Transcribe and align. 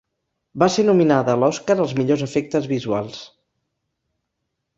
Va 0.61 0.69
ser 0.75 0.85
nominada 0.87 1.35
a 1.35 1.39
l'Oscar 1.41 1.75
als 1.83 1.93
millors 1.99 2.25
efectes 2.29 2.69
visuals. 2.73 3.21